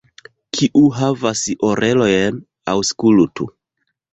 Kiu 0.59 0.81
havas 0.99 1.43
orelojn, 1.69 2.41
aŭskultu! 2.77 3.51